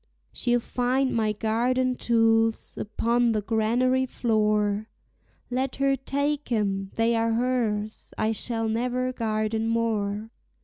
She'll 0.33 0.59
find 0.59 1.13
my 1.13 1.31
garden 1.31 1.95
tools 1.95 2.75
upon 2.75 3.33
the 3.33 3.41
granary 3.43 4.07
floor. 4.07 4.87
Let 5.51 5.75
her 5.75 5.95
take 5.95 6.51
'em 6.51 6.89
they 6.95 7.15
are 7.15 7.33
hers; 7.33 8.11
I 8.17 8.31
shall 8.31 8.67
never 8.67 9.13
garden 9.13 9.67
more. 9.67 10.31